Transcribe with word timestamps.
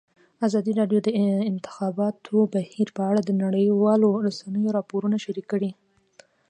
ازادي 0.47 0.73
راډیو 0.79 0.99
د 1.03 1.07
د 1.07 1.09
انتخاباتو 1.51 2.35
بهیر 2.53 2.87
په 2.97 3.01
اړه 3.09 3.21
د 3.23 3.31
نړیوالو 3.43 4.07
رسنیو 4.27 4.75
راپورونه 4.77 5.15
شریک 5.25 5.45
کړي. 5.53 5.71